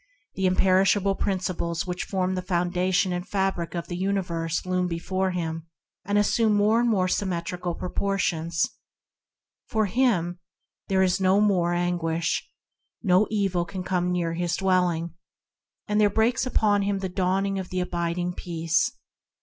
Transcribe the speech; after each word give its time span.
the 0.33 0.47
imperishable 0.47 1.13
Principles 1.13 1.85
ma: 1.85 1.93
firm 1.95 2.33
the 2.33 2.41
foundation 2.41 3.13
and 3.13 3.29
fabric 3.29 3.75
of 3.75 3.87
the 3.87 3.95
universe 3.95 4.65
loom 4.65 4.87
before 4.87 5.29
him, 5.29 5.67
and 6.03 6.17
assume 6.17 6.53
proportions 6.57 6.57
more 6.67 6.79
and 6.79 6.89
more 6.89 7.07
symmetrical 7.07 8.59
Fir 9.67 9.85
him 9.85 10.39
there 10.87 11.03
is 11.03 11.21
ni 11.21 11.39
more 11.39 11.75
anguish; 11.75 12.49
no 13.03 13.27
evil 13.29 13.63
can 13.63 13.83
come 13.83 14.11
near 14.11 14.33
his 14.33 14.55
dwelling; 14.55 15.13
and 15.87 16.01
there 16.01 16.09
breaks 16.09 16.47
up 16.47 16.63
in 16.63 16.81
him 16.81 16.97
the 16.97 17.07
zawrim^ 17.07 17.45
ir 17.49 17.51
me 17.51 17.59
a 17.79 17.85
Dicing 17.85 18.33
re 18.43 18.63
ace. 18.63 18.93